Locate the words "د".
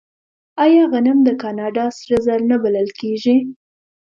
1.23-1.29